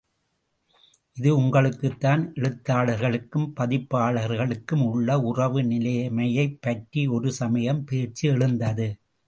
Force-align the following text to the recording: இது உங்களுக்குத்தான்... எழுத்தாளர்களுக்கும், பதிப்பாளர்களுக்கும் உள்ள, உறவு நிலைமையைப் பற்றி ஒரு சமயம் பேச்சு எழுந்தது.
இது 1.13 1.39
உங்களுக்குத்தான்... 1.39 2.23
எழுத்தாளர்களுக்கும், 2.35 3.51
பதிப்பாளர்களுக்கும் 3.59 4.83
உள்ள, 4.85 5.19
உறவு 5.19 5.63
நிலைமையைப் 5.63 6.57
பற்றி 6.61 7.07
ஒரு 7.07 7.31
சமயம் 7.31 7.83
பேச்சு 7.83 8.29
எழுந்தது. 8.29 8.89